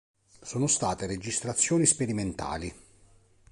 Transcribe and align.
Sono 0.41 0.65
state 0.65 1.05
registrazioni 1.05 1.85
sperimentali. 1.85 2.73